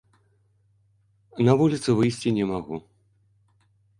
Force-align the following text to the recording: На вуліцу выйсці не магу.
На 1.49 1.53
вуліцу 1.59 1.89
выйсці 1.99 2.29
не 2.37 2.45
магу. 2.55 2.75